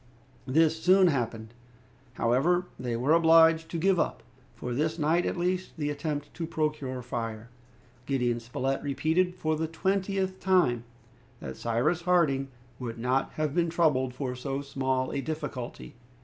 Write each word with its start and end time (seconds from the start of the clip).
This 0.47 0.81
soon 0.81 1.09
happened. 1.09 1.53
However, 2.13 2.65
they 2.79 2.95
were 2.97 3.13
obliged 3.13 3.69
to 3.69 3.77
give 3.77 3.99
up, 3.99 4.23
for 4.55 4.73
this 4.73 4.97
night 4.97 5.27
at 5.27 5.37
least, 5.37 5.77
the 5.77 5.91
attempt 5.91 6.33
to 6.33 6.47
procure 6.47 7.03
fire. 7.03 7.51
Gideon 8.07 8.39
Spilett 8.39 8.81
repeated, 8.81 9.35
for 9.35 9.55
the 9.55 9.67
twentieth 9.67 10.39
time, 10.39 10.85
that 11.39 11.55
Cyrus 11.55 12.01
Harding 12.01 12.47
would 12.79 12.97
not 12.97 13.33
have 13.33 13.53
been 13.53 13.69
troubled 13.69 14.15
for 14.15 14.33
so 14.35 14.63
small 14.63 15.11
a 15.13 15.21
difficulty. 15.21 15.93